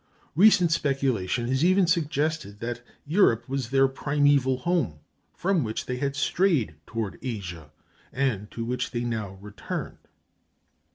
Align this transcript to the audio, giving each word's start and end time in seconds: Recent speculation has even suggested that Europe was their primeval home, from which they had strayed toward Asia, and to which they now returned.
Recent 0.35 0.71
speculation 0.71 1.47
has 1.49 1.63
even 1.63 1.85
suggested 1.85 2.59
that 2.59 2.81
Europe 3.05 3.47
was 3.47 3.69
their 3.69 3.87
primeval 3.87 4.57
home, 4.57 5.01
from 5.35 5.63
which 5.63 5.85
they 5.85 5.97
had 5.97 6.15
strayed 6.15 6.73
toward 6.87 7.19
Asia, 7.21 7.69
and 8.11 8.49
to 8.49 8.65
which 8.65 8.89
they 8.89 9.03
now 9.03 9.35
returned. 9.35 10.07